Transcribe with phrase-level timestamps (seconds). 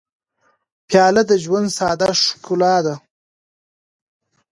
[0.87, 2.95] پیاله د ژوند ساده ښکلا ده.